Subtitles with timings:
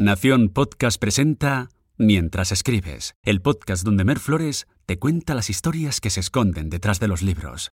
[0.00, 6.08] Nación Podcast presenta Mientras escribes, el podcast donde Mer Flores te cuenta las historias que
[6.10, 7.72] se esconden detrás de los libros.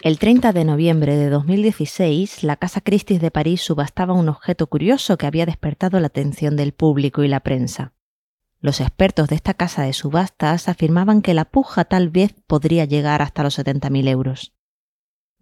[0.00, 5.18] El 30 de noviembre de 2016, la Casa Christie's de París subastaba un objeto curioso
[5.18, 7.92] que había despertado la atención del público y la prensa.
[8.58, 13.20] Los expertos de esta casa de subastas afirmaban que la puja tal vez podría llegar
[13.20, 14.54] hasta los 70.000 euros.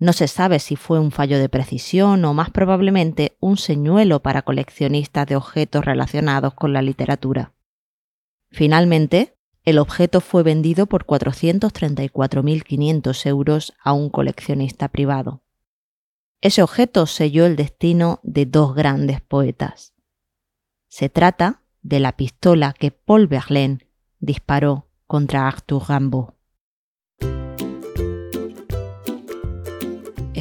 [0.00, 4.40] No se sabe si fue un fallo de precisión o más probablemente un señuelo para
[4.40, 7.52] coleccionistas de objetos relacionados con la literatura.
[8.50, 15.42] Finalmente, el objeto fue vendido por 434.500 euros a un coleccionista privado.
[16.40, 19.92] Ese objeto selló el destino de dos grandes poetas.
[20.88, 23.86] Se trata de la pistola que Paul Verlaine
[24.18, 26.39] disparó contra Arthur Rimbaud.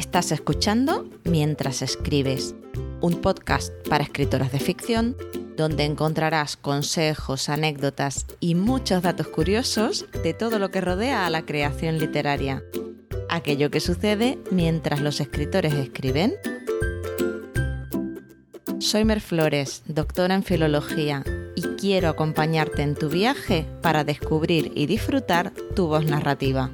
[0.00, 2.54] Estás escuchando Mientras escribes,
[3.02, 5.14] un podcast para escritoras de ficción
[5.58, 11.42] donde encontrarás consejos, anécdotas y muchos datos curiosos de todo lo que rodea a la
[11.42, 12.64] creación literaria.
[13.28, 16.32] Aquello que sucede mientras los escritores escriben
[18.78, 21.22] soy Mer Flores, doctora en filología,
[21.54, 26.70] y quiero acompañarte en tu viaje para descubrir y disfrutar tu voz narrativa.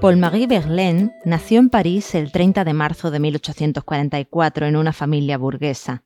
[0.00, 6.04] Paul-Marie Verlaine nació en París el 30 de marzo de 1844 en una familia burguesa,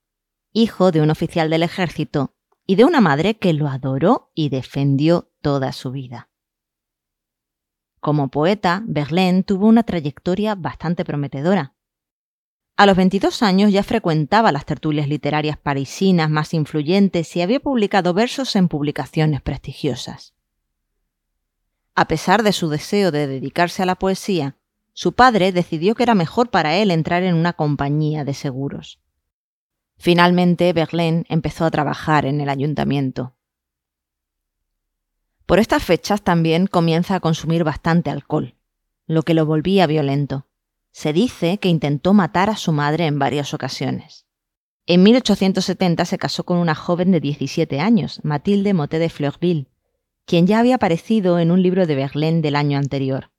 [0.53, 2.35] hijo de un oficial del ejército
[2.67, 6.29] y de una madre que lo adoró y defendió toda su vida.
[8.01, 11.77] Como poeta, Verlaine tuvo una trayectoria bastante prometedora.
[12.77, 18.13] A los 22 años ya frecuentaba las tertulias literarias parisinas más influyentes y había publicado
[18.13, 20.35] versos en publicaciones prestigiosas.
[21.95, 24.57] A pesar de su deseo de dedicarse a la poesía,
[24.93, 29.01] su padre decidió que era mejor para él entrar en una compañía de seguros.
[29.97, 33.35] Finalmente, Verlaine empezó a trabajar en el ayuntamiento.
[35.47, 38.57] Por estas fechas también comienza a consumir bastante alcohol,
[39.07, 40.47] lo que lo volvía violento.
[40.91, 44.27] Se dice que intentó matar a su madre en varias ocasiones.
[44.87, 49.69] En 1870 se casó con una joven de 17 años, Mathilde Motet de Fleurville,
[50.27, 53.31] quien ya había aparecido en un libro de Verlaine del año anterior.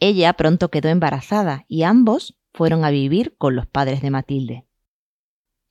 [0.00, 4.66] Ella pronto quedó embarazada y ambos fueron a vivir con los padres de Matilde.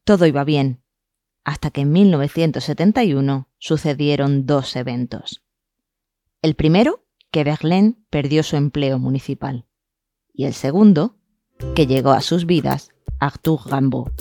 [0.03, 0.83] Todo iba bien,
[1.43, 5.43] hasta que en 1971 sucedieron dos eventos.
[6.41, 9.65] El primero, que Verlaine perdió su empleo municipal.
[10.33, 11.17] Y el segundo,
[11.75, 12.89] que llegó a sus vidas
[13.19, 14.11] Arthur Rimbaud.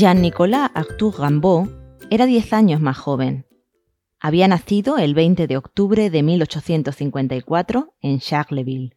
[0.00, 1.68] Jean-Nicolas Arthur Rimbaud
[2.08, 3.44] era 10 años más joven
[4.18, 8.96] había nacido el 20 de octubre de 1854 en Charleville.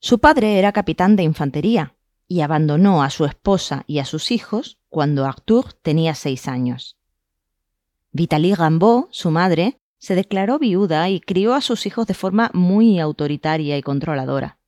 [0.00, 1.94] Su padre era capitán de infantería
[2.26, 6.96] y abandonó a su esposa y a sus hijos cuando Arthur tenía seis años.
[8.10, 12.98] Vitalie Rimbaud, su madre, se declaró viuda y crió a sus hijos de forma muy
[12.98, 14.59] autoritaria y controladora.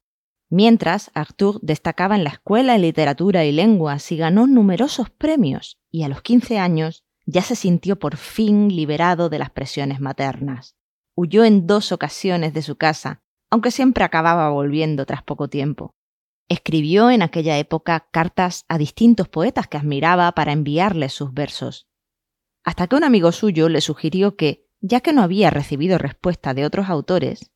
[0.55, 6.03] Mientras, Arthur destacaba en la escuela en literatura y lenguas y ganó numerosos premios, y
[6.03, 10.77] a los 15 años ya se sintió por fin liberado de las presiones maternas.
[11.17, 15.95] Huyó en dos ocasiones de su casa, aunque siempre acababa volviendo tras poco tiempo.
[16.51, 21.89] Escribió en aquella época cartas a distintos poetas que admiraba para enviarles sus versos.
[22.63, 26.67] Hasta que un amigo suyo le sugirió que, ya que no había recibido respuesta de
[26.67, 27.52] otros autores,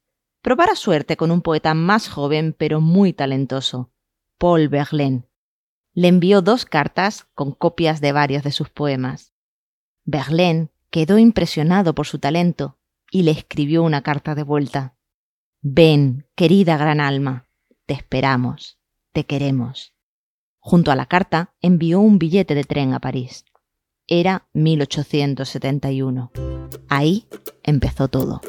[0.47, 3.91] probara suerte con un poeta más joven pero muy talentoso,
[4.39, 5.25] Paul Verlaine.
[5.93, 9.35] Le envió dos cartas con copias de varios de sus poemas.
[10.05, 12.79] Verlaine quedó impresionado por su talento
[13.11, 14.95] y le escribió una carta de vuelta.
[15.63, 17.49] Ven, querida gran alma,
[17.85, 18.79] te esperamos,
[19.11, 19.95] te queremos.
[20.61, 23.47] Junto a la carta envió un billete de tren a París.
[24.07, 26.31] Era 1871.
[26.89, 27.27] Ahí
[27.65, 28.41] empezó todo.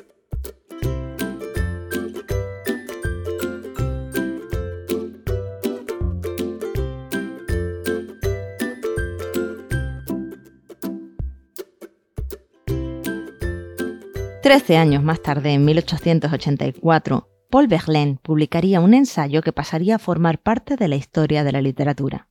[14.48, 20.40] Trece años más tarde, en 1884, Paul Verlaine publicaría un ensayo que pasaría a formar
[20.40, 22.30] parte de la historia de la literatura.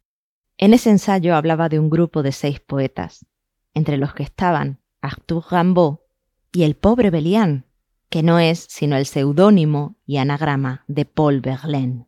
[0.56, 3.26] En ese ensayo hablaba de un grupo de seis poetas,
[3.74, 5.98] entre los que estaban Arthur Rimbaud
[6.52, 7.66] y el pobre Bellian,
[8.08, 12.06] que no es sino el seudónimo y anagrama de Paul Verlaine.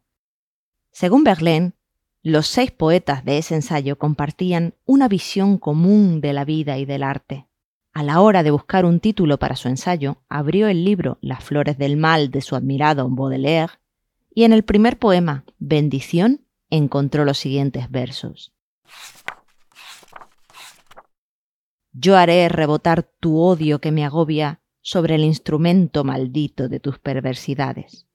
[0.91, 1.75] Según Verlaine,
[2.23, 7.03] los seis poetas de ese ensayo compartían una visión común de la vida y del
[7.03, 7.48] arte.
[7.99, 11.79] A la hora de buscar un título para su ensayo, abrió el libro Las flores
[11.79, 13.73] del mal de su admirado Baudelaire
[14.33, 18.55] y en el primer poema, Bendición, encontró los siguientes versos.
[21.91, 28.07] Yo haré rebotar tu odio que me agobia sobre el instrumento maldito de tus perversidades.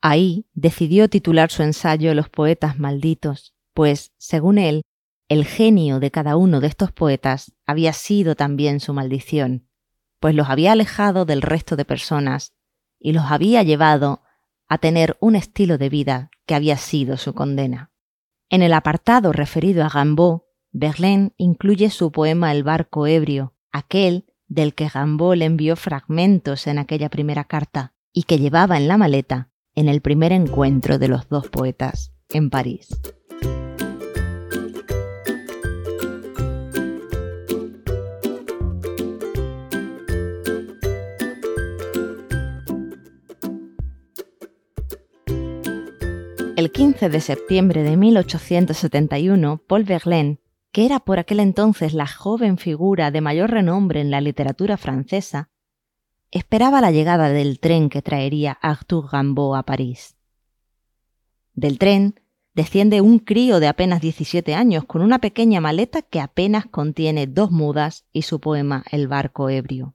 [0.00, 4.80] Ahí decidió titular su ensayo Los poetas malditos, pues, según él,
[5.30, 9.68] el genio de cada uno de estos poetas había sido también su maldición,
[10.18, 12.52] pues los había alejado del resto de personas
[12.98, 14.22] y los había llevado
[14.68, 17.92] a tener un estilo de vida que había sido su condena.
[18.48, 24.74] En el apartado referido a Gambo, Verlaine incluye su poema El barco ebrio, aquel del
[24.74, 29.52] que Gambo le envió fragmentos en aquella primera carta y que llevaba en la maleta
[29.76, 32.88] en el primer encuentro de los dos poetas en París.
[46.60, 50.40] El 15 de septiembre de 1871, Paul Verlaine,
[50.72, 55.48] que era por aquel entonces la joven figura de mayor renombre en la literatura francesa,
[56.30, 60.18] esperaba la llegada del tren que traería Arthur Rimbaud a París.
[61.54, 62.20] Del tren
[62.52, 67.50] desciende un crío de apenas 17 años con una pequeña maleta que apenas contiene dos
[67.50, 69.94] mudas y su poema El barco ebrio.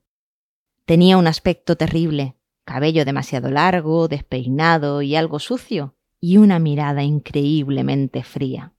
[0.86, 8.24] Tenía un aspecto terrible, cabello demasiado largo, despeinado y algo sucio, y una mirada increíblemente
[8.24, 8.74] fría.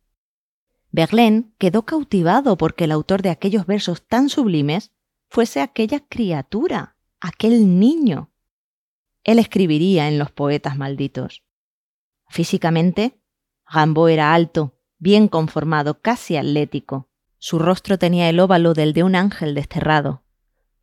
[0.91, 4.91] Verlaine quedó cautivado porque el autor de aquellos versos tan sublimes
[5.29, 8.33] fuese aquella criatura, aquel niño.
[9.23, 11.45] Él escribiría en Los Poetas Malditos.
[12.29, 13.21] Físicamente,
[13.73, 17.11] Gambo era alto, bien conformado, casi atlético.
[17.39, 20.25] Su rostro tenía el óvalo del de un ángel desterrado.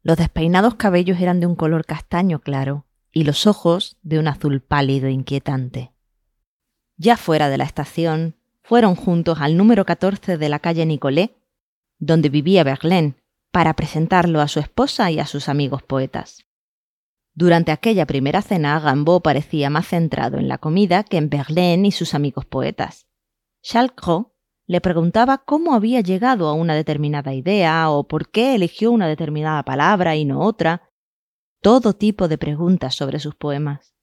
[0.01, 4.61] Los despeinados cabellos eran de un color castaño claro y los ojos de un azul
[4.61, 5.92] pálido inquietante.
[7.03, 11.35] Ya fuera de la estación, fueron juntos al número 14 de la calle Nicolet,
[11.99, 13.15] donde vivía Verlaine,
[13.51, 16.45] para presentarlo a su esposa y a sus amigos poetas.
[17.33, 21.91] Durante aquella primera cena, Gambo parecía más centrado en la comida que en Verlaine y
[21.91, 23.05] sus amigos poetas.
[23.61, 23.91] Charles
[24.65, 29.63] le preguntaba cómo había llegado a una determinada idea o por qué eligió una determinada
[29.63, 30.89] palabra y no otra,
[31.61, 33.93] todo tipo de preguntas sobre sus poemas.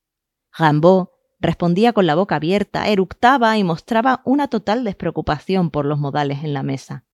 [0.52, 6.44] Gambo Respondía con la boca abierta, eructaba y mostraba una total despreocupación por los modales
[6.44, 7.06] en la mesa.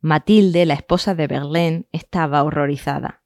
[0.00, 3.22] Matilde, la esposa de Verlaine, estaba horrorizada.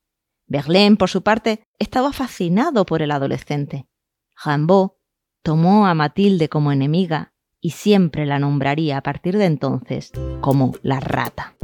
[0.46, 3.88] Verlaine, por su parte, estaba fascinado por el adolescente.
[4.44, 4.90] Rimbaud
[5.42, 10.12] tomó a Matilde como enemiga y siempre la nombraría a partir de entonces
[10.42, 11.55] como la rata.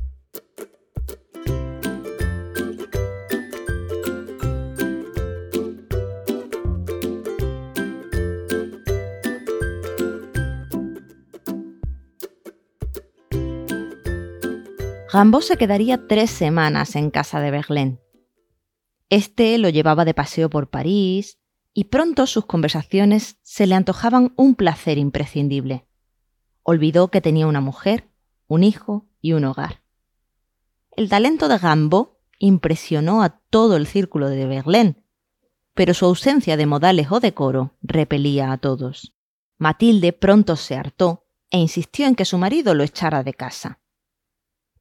[15.12, 17.99] Rimbaud se quedaría tres semanas en casa de Verlaine.
[19.11, 21.38] Este lo llevaba de paseo por París
[21.75, 25.87] y pronto sus conversaciones se le antojaban un placer imprescindible.
[26.62, 28.09] Olvidó que tenía una mujer,
[28.47, 29.83] un hijo y un hogar.
[30.97, 35.04] El talento de Rimbaud impresionó a todo el círculo de Verlaine,
[35.75, 39.14] pero su ausencia de modales o decoro repelía a todos.
[39.59, 43.81] Matilde pronto se hartó e insistió en que su marido lo echara de casa.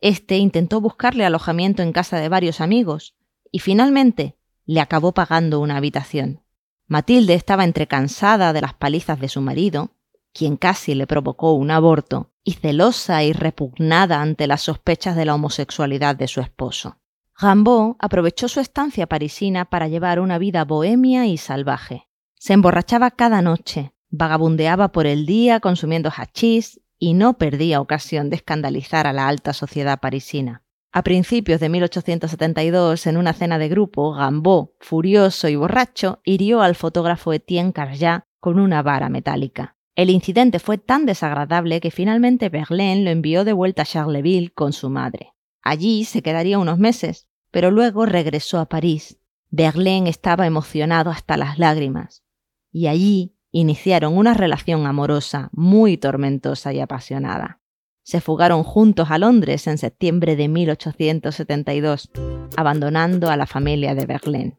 [0.01, 3.15] Este intentó buscarle alojamiento en casa de varios amigos
[3.51, 6.43] y finalmente le acabó pagando una habitación.
[6.87, 9.91] Matilde estaba entre cansada de las palizas de su marido,
[10.33, 15.35] quien casi le provocó un aborto, y celosa y repugnada ante las sospechas de la
[15.35, 16.97] homosexualidad de su esposo.
[17.39, 22.07] Rimbaud aprovechó su estancia parisina para llevar una vida bohemia y salvaje.
[22.35, 28.35] Se emborrachaba cada noche, vagabundeaba por el día consumiendo hachís y no perdía ocasión de
[28.35, 30.63] escandalizar a la alta sociedad parisina.
[30.91, 36.75] A principios de 1872, en una cena de grupo, Gambó, furioso y borracho, hirió al
[36.75, 39.77] fotógrafo Etienne Carjat con una vara metálica.
[39.95, 44.71] El incidente fue tan desagradable que finalmente Verlaine lo envió de vuelta a Charleville con
[44.71, 45.33] su madre.
[45.63, 49.17] Allí se quedaría unos meses, pero luego regresó a París.
[49.49, 52.23] Verlaine estaba emocionado hasta las lágrimas,
[52.71, 57.59] y allí iniciaron una relación amorosa muy tormentosa y apasionada.
[58.03, 62.09] Se fugaron juntos a Londres en septiembre de 1872,
[62.57, 64.55] abandonando a la familia de Berlín.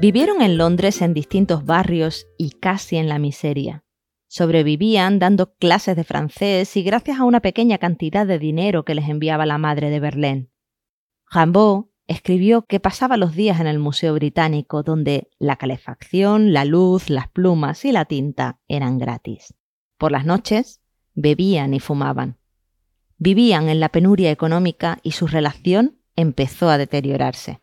[0.00, 3.84] Vivieron en Londres en distintos barrios y casi en la miseria.
[4.32, 9.08] Sobrevivían dando clases de francés y gracias a una pequeña cantidad de dinero que les
[9.08, 10.52] enviaba la madre de Berlín.
[11.28, 17.10] Rimbaud escribió que pasaba los días en el Museo Británico, donde la calefacción, la luz,
[17.10, 19.52] las plumas y la tinta eran gratis.
[19.98, 20.80] Por las noches
[21.14, 22.38] bebían y fumaban.
[23.18, 27.62] Vivían en la penuria económica y su relación empezó a deteriorarse.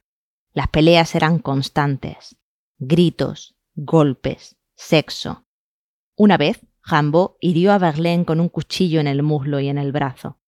[0.51, 2.35] Las peleas eran constantes.
[2.77, 5.46] Gritos, golpes, sexo.
[6.19, 9.91] Una vez, Jambo hirió a Verlaine con un cuchillo en el muslo y en el
[9.91, 10.39] brazo.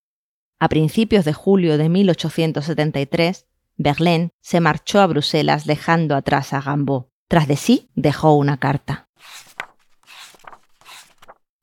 [0.58, 3.46] A principios de julio de 1873,
[3.78, 7.12] Verlaine se marchó a Bruselas dejando atrás a Gambo.
[7.28, 9.10] Tras de sí dejó una carta.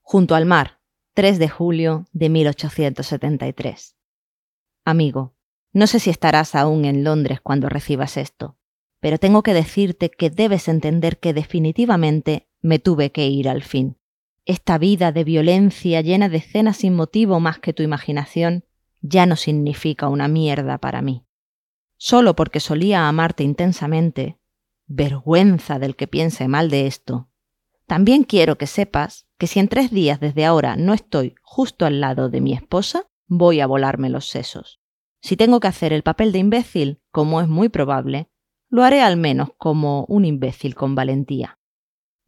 [0.03, 0.79] Junto al mar,
[1.15, 3.97] 3 de julio de 1873.
[4.85, 5.35] Amigo,
[5.73, 8.57] no sé si estarás aún en Londres cuando recibas esto,
[9.01, 13.96] pero tengo que decirte que debes entender que definitivamente me tuve que ir al fin.
[14.47, 18.65] Esta vida de violencia llena de escenas sin motivo más que tu imaginación
[19.01, 21.27] ya no significa una mierda para mí.
[21.97, 24.39] Solo porque solía amarte intensamente,
[24.87, 27.29] vergüenza del que piense mal de esto.
[27.89, 32.01] También quiero que sepas que si en tres días desde ahora no estoy justo al
[32.01, 34.81] lado de mi esposa, voy a volarme los sesos.
[35.21, 38.31] Si tengo que hacer el papel de imbécil, como es muy probable,
[38.69, 41.59] lo haré al menos como un imbécil con valentía.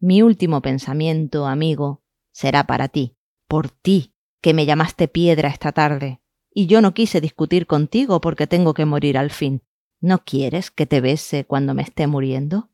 [0.01, 3.17] Mi último pensamiento, amigo, será para ti,
[3.47, 6.21] por ti, que me llamaste piedra esta tarde,
[6.53, 9.63] y yo no quise discutir contigo porque tengo que morir al fin.
[10.01, 12.71] ¿No quieres que te bese cuando me esté muriendo?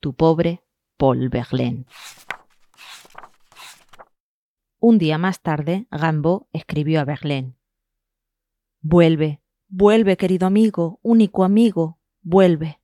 [0.00, 0.62] Tu pobre
[0.96, 1.84] Paul Verlaine.
[4.78, 7.56] Un día más tarde, Gambo escribió a Verlaine.
[8.80, 12.80] Vuelve, vuelve, querido amigo, único amigo, vuelve.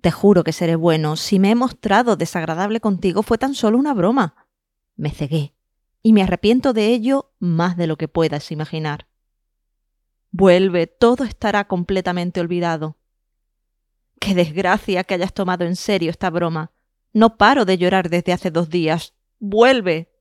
[0.00, 1.16] Te juro que seré bueno.
[1.16, 4.41] Si me he mostrado desagradable contigo fue tan solo una broma.
[4.96, 5.54] Me cegué,
[6.02, 9.08] y me arrepiento de ello más de lo que puedas imaginar.
[10.30, 12.96] Vuelve, todo estará completamente olvidado.
[14.18, 16.72] Qué desgracia que hayas tomado en serio esta broma.
[17.12, 19.14] No paro de llorar desde hace dos días.
[19.38, 20.12] Vuelve.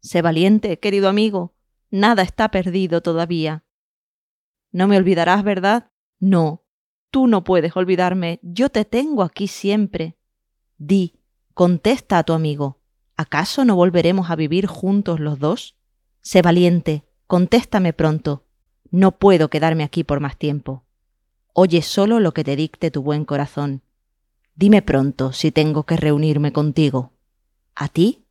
[0.00, 1.54] Sé valiente, querido amigo.
[1.90, 3.64] Nada está perdido todavía.
[4.70, 5.90] No me olvidarás, ¿verdad?
[6.20, 6.64] No,
[7.10, 10.16] tú no puedes olvidarme, yo te tengo aquí siempre.
[10.76, 11.20] Di,
[11.54, 12.77] contesta a tu amigo,
[13.18, 15.76] ¿acaso no volveremos a vivir juntos los dos?
[16.22, 18.46] Sé valiente, contéstame pronto.
[18.90, 20.84] No puedo quedarme aquí por más tiempo.
[21.52, 23.82] Oye solo lo que te dicte tu buen corazón.
[24.54, 27.12] Dime pronto si tengo que reunirme contigo.
[27.74, 28.24] A ti,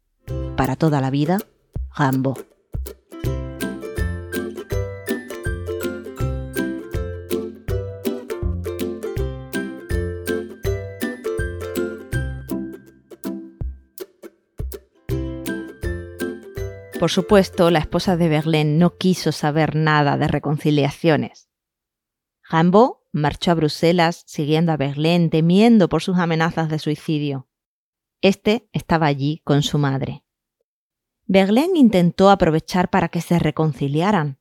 [0.56, 1.38] para toda la vida,
[1.96, 2.36] Gambo.
[16.99, 21.47] Por supuesto, la esposa de Verlaine no quiso saber nada de reconciliaciones.
[22.49, 27.47] Rimbaud marchó a Bruselas siguiendo a Verlaine, temiendo por sus amenazas de suicidio.
[28.21, 30.23] Este estaba allí con su madre.
[31.25, 34.39] Verlaine intentó aprovechar para que se reconciliaran,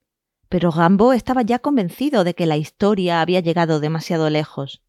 [0.48, 4.82] pero Rimbaud estaba ya convencido de que la historia había llegado demasiado lejos.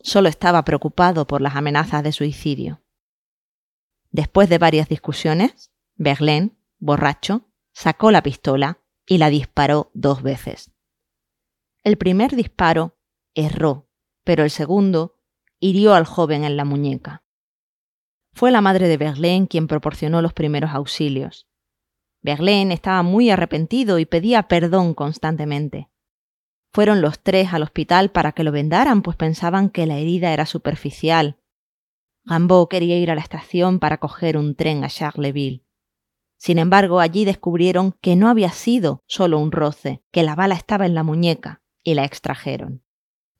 [0.00, 2.82] Solo estaba preocupado por las amenazas de suicidio.
[4.10, 10.72] Después de varias discusiones, Verlaine borracho, sacó la pistola y la disparó dos veces.
[11.84, 12.98] El primer disparo
[13.34, 13.88] erró,
[14.24, 15.20] pero el segundo
[15.60, 17.24] hirió al joven en la muñeca.
[18.34, 21.48] Fue la madre de Verlaine quien proporcionó los primeros auxilios.
[22.20, 25.88] Verlaine estaba muy arrepentido y pedía perdón constantemente.
[26.72, 30.46] Fueron los tres al hospital para que lo vendaran, pues pensaban que la herida era
[30.46, 31.36] superficial.
[32.24, 35.64] Gambo quería ir a la estación para coger un tren a Charleville.
[36.42, 40.86] Sin embargo, allí descubrieron que no había sido solo un roce, que la bala estaba
[40.86, 42.82] en la muñeca, y la extrajeron.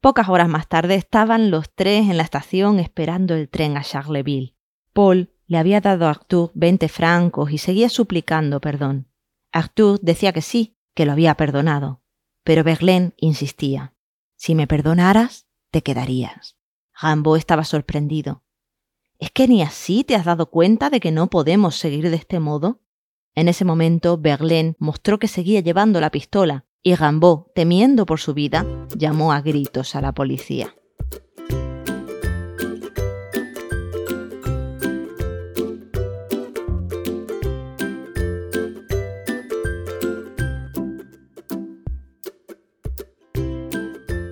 [0.01, 4.55] Pocas horas más tarde estaban los tres en la estación esperando el tren a Charleville.
[4.93, 9.09] Paul le había dado a Arthur veinte francos y seguía suplicando perdón.
[9.51, 12.03] Arthur decía que sí, que lo había perdonado,
[12.45, 13.97] pero Verlaine insistía.
[14.37, 16.57] Si me perdonaras, te quedarías.
[16.95, 18.45] Rambo estaba sorprendido.
[19.19, 22.39] ¿Es que ni así te has dado cuenta de que no podemos seguir de este
[22.39, 22.79] modo?
[23.35, 28.35] En ese momento, Verlaine mostró que seguía llevando la pistola y Gambo, temiendo por su
[28.35, 30.75] vida, llamó a gritos a la policía.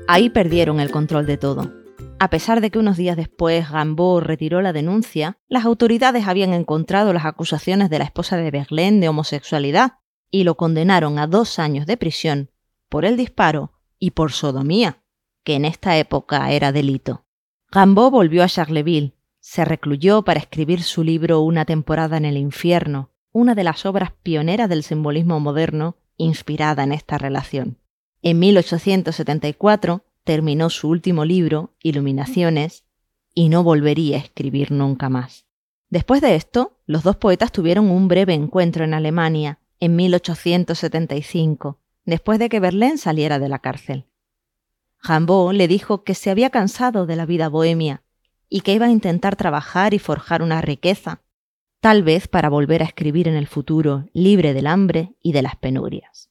[0.09, 1.79] Ahí perdieron el control de todo.
[2.22, 7.14] A pesar de que unos días después Gambo retiró la denuncia, las autoridades habían encontrado
[7.14, 9.94] las acusaciones de la esposa de Verlaine de homosexualidad
[10.30, 12.50] y lo condenaron a dos años de prisión
[12.90, 15.02] por el disparo y por sodomía,
[15.44, 17.24] que en esta época era delito.
[17.70, 23.12] Gambo volvió a Charleville, se recluyó para escribir su libro Una temporada en el infierno,
[23.32, 27.78] una de las obras pioneras del simbolismo moderno inspirada en esta relación.
[28.20, 32.84] En 1874 terminó su último libro, Iluminaciones,
[33.34, 35.46] y no volvería a escribir nunca más.
[35.88, 42.38] Después de esto, los dos poetas tuvieron un breve encuentro en Alemania, en 1875, después
[42.38, 44.06] de que Verlaine saliera de la cárcel.
[45.02, 48.02] Rimbaud le dijo que se había cansado de la vida bohemia
[48.48, 51.22] y que iba a intentar trabajar y forjar una riqueza,
[51.80, 55.56] tal vez para volver a escribir en el futuro libre del hambre y de las
[55.56, 56.29] penurias.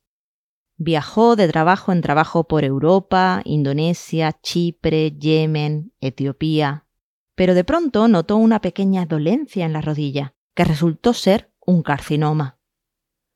[0.82, 6.86] Viajó de trabajo en trabajo por Europa, Indonesia, Chipre, Yemen, Etiopía,
[7.36, 12.60] pero de pronto notó una pequeña dolencia en la rodilla, que resultó ser un carcinoma.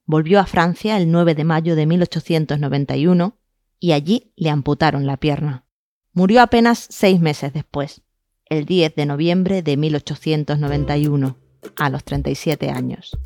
[0.06, 3.38] Volvió a Francia el 9 de mayo de 1891
[3.78, 5.66] y allí le amputaron la pierna.
[6.14, 8.04] Murió apenas seis meses después,
[8.46, 11.38] el 10 de noviembre de 1891,
[11.76, 13.18] a los 37 años.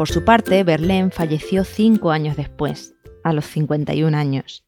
[0.00, 4.64] Por su parte, Verlaine falleció cinco años después, a los 51 años.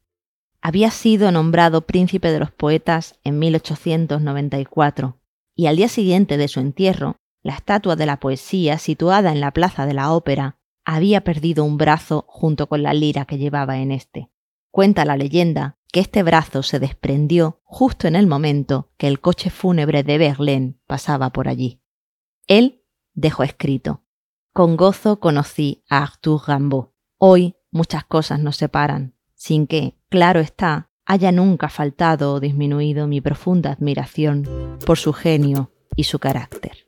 [0.61, 5.17] Había sido nombrado príncipe de los poetas en 1894,
[5.55, 9.49] y al día siguiente de su entierro, la estatua de la poesía, situada en la
[9.49, 13.91] plaza de la ópera, había perdido un brazo junto con la lira que llevaba en
[13.91, 14.29] este.
[14.69, 19.49] Cuenta la leyenda que este brazo se desprendió justo en el momento que el coche
[19.49, 21.81] fúnebre de Verlaine pasaba por allí.
[22.45, 22.83] Él
[23.15, 24.02] dejó escrito
[24.53, 26.85] con gozo conocí a Arthur Rimbaud.
[27.17, 33.19] Hoy muchas cosas nos separan, sin que, claro está, haya nunca faltado o disminuido mi
[33.19, 36.85] profunda admiración por su genio y su carácter.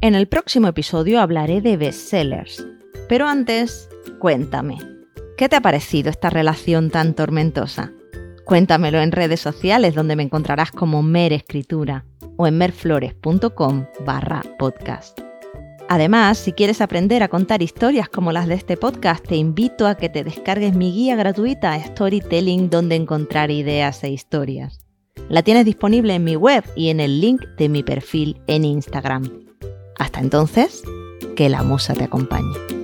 [0.00, 2.66] En el próximo episodio hablaré de bestsellers,
[3.08, 4.93] pero antes, cuéntame,
[5.36, 7.92] ¿Qué te ha parecido esta relación tan tormentosa?
[8.44, 12.04] Cuéntamelo en redes sociales donde me encontrarás como Mer Escritura
[12.36, 15.18] o en merflores.com barra podcast.
[15.88, 19.96] Además, si quieres aprender a contar historias como las de este podcast, te invito a
[19.96, 24.86] que te descargues mi guía gratuita Storytelling donde encontrar ideas e historias.
[25.28, 29.28] La tienes disponible en mi web y en el link de mi perfil en Instagram.
[29.98, 30.84] Hasta entonces,
[31.34, 32.83] que la musa te acompañe.